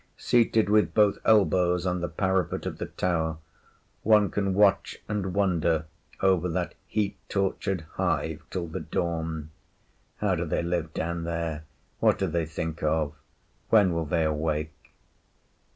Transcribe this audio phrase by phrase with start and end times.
[0.17, 3.37] Seated with both elbows on the parapet of the tower,
[4.01, 5.85] one can watch and wonder
[6.21, 9.51] over that heat tortured hive till the dawn.
[10.17, 11.65] ‘How do they live down there?
[11.99, 13.13] What do they think of?
[13.69, 14.73] When will they awake?